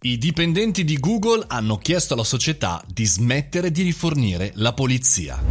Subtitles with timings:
[0.00, 5.42] I dipendenti di Google hanno chiesto alla società di smettere di rifornire la polizia.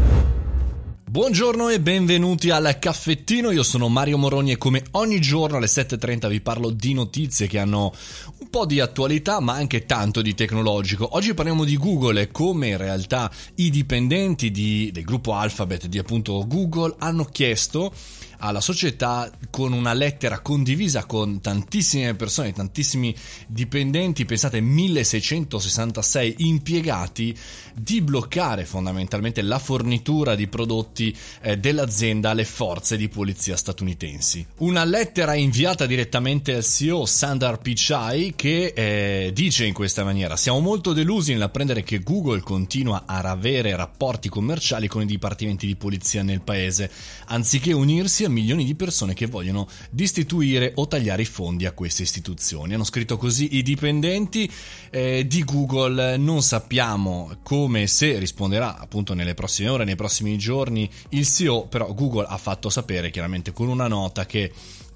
[1.09, 6.29] Buongiorno e benvenuti al caffettino, io sono Mario Moroni e come ogni giorno alle 7.30
[6.29, 7.94] vi parlo di notizie che hanno
[8.39, 11.09] un po' di attualità ma anche tanto di tecnologico.
[11.18, 15.98] Oggi parliamo di Google e come in realtà i dipendenti di, del gruppo Alphabet di
[15.98, 17.91] appunto Google hanno chiesto
[18.38, 23.15] alla società con una lettera condivisa con tantissime persone, tantissimi
[23.47, 27.36] dipendenti, pensate 1666 impiegati,
[27.73, 34.45] di bloccare fondamentalmente la fornitura di prodotti eh, dell'azienda alle forze di polizia statunitensi.
[34.58, 40.59] Una lettera inviata direttamente al CEO Sandar Pichai che eh, dice in questa maniera siamo
[40.59, 46.23] molto delusi nell'apprendere che Google continua a avere rapporti commerciali con i dipartimenti di polizia
[46.23, 46.89] nel paese,
[47.28, 52.03] anziché unirsi a milioni di persone che vogliono destituire o tagliare i fondi a queste
[52.03, 52.73] istituzioni.
[52.73, 54.50] Hanno scritto così i dipendenti
[54.91, 60.89] eh, di Google, non sappiamo come se risponderà appunto nelle prossime ore, nei prossimi giorni
[61.09, 64.52] il CEO, però Google ha fatto sapere chiaramente con una nota che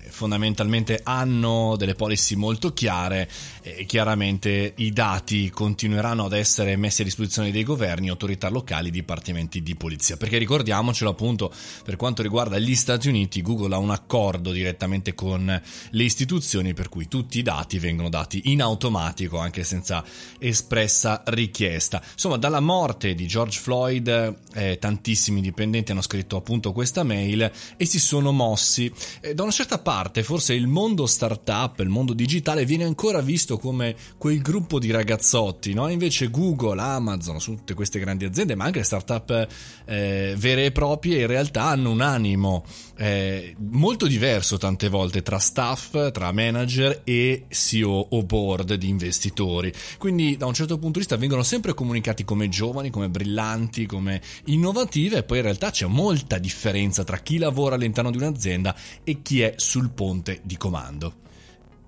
[0.10, 3.30] fondamentalmente hanno delle policy molto chiare
[3.62, 9.62] e chiaramente i dati continueranno ad essere messi a disposizione dei governi, autorità locali, dipartimenti
[9.62, 10.18] di polizia.
[10.18, 15.62] Perché ricordiamocelo appunto, per quanto riguarda gli Stati Uniti, Google ha un accordo direttamente con
[15.90, 20.04] le istituzioni per cui tutti i dati vengono dati in automatico anche senza
[20.40, 22.02] espressa richiesta.
[22.12, 27.86] Insomma, dalla morte di George Floyd eh, tantissimi dipendenti hanno scritto appunto questa mail e
[27.86, 28.92] si sono mossi.
[29.20, 33.20] Eh, da una certa parte parte forse il mondo startup, il mondo digitale viene ancora
[33.20, 35.90] visto come quel gruppo di ragazzotti, no?
[35.90, 39.48] Invece Google, Amazon, tutte queste grandi aziende, ma anche startup
[39.84, 42.64] eh, vere e proprie, in realtà hanno un animo
[42.96, 49.74] eh, molto diverso tante volte tra staff, tra manager e CEO o board di investitori.
[49.98, 54.22] Quindi da un certo punto di vista vengono sempre comunicati come giovani, come brillanti, come
[54.46, 59.22] innovative e poi in realtà c'è molta differenza tra chi lavora all'interno di un'azienda e
[59.22, 61.16] chi è sul ponte di comando.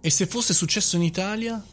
[0.01, 1.63] E se fosse successo in Italia?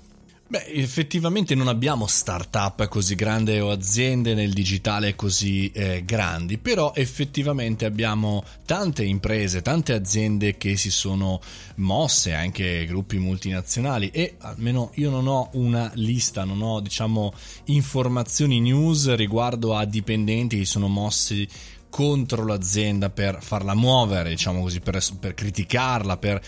[0.51, 6.93] Beh, effettivamente non abbiamo start-up così grandi o aziende nel digitale così eh, grandi, però
[6.93, 11.41] effettivamente abbiamo tante imprese, tante aziende che si sono
[11.77, 17.33] mosse, anche gruppi multinazionali e almeno io non ho una lista, non ho diciamo
[17.67, 21.49] informazioni news riguardo a dipendenti che sono mossi
[21.91, 26.41] contro l'azienda per farla muovere, diciamo così, per, per criticarla, per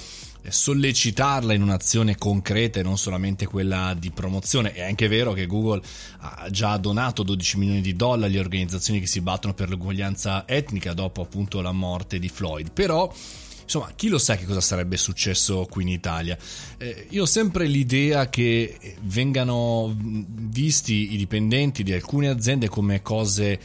[0.49, 4.73] sollecitarla in un'azione concreta e non solamente quella di promozione.
[4.73, 5.83] È anche vero che Google
[6.21, 10.95] ha già donato 12 milioni di dollari alle organizzazioni che si battono per l'uguaglianza etnica
[10.95, 13.13] dopo appunto la morte di Floyd, però
[13.63, 16.37] insomma, chi lo sa che cosa sarebbe successo qui in Italia?
[16.77, 23.61] Eh, io ho sempre l'idea che vengano visti i dipendenti di alcune aziende come cose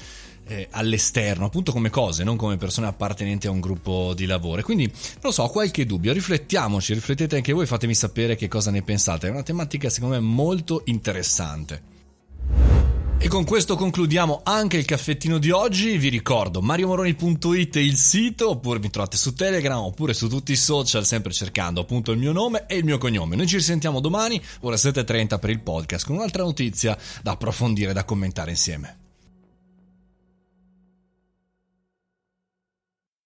[0.48, 4.62] eh, all'esterno, appunto come cose, non come persone appartenenti a un gruppo di lavoro.
[4.62, 8.72] Quindi, non lo so, ho qualche dubbio, riflettiamoci, riflettete anche voi, fatemi sapere che cosa
[8.72, 9.28] ne pensate.
[9.28, 11.96] È una tematica secondo me molto interessante.
[13.20, 15.98] E con questo concludiamo anche il caffettino di oggi.
[15.98, 21.04] Vi ricordo mariomoroni.it il sito, oppure mi trovate su Telegram, oppure su tutti i social,
[21.04, 23.36] sempre cercando appunto il mio nome e il mio cognome.
[23.36, 28.06] Noi ci risentiamo domani, ore 7.30 per il podcast, con un'altra notizia da approfondire, da
[28.06, 29.07] commentare insieme.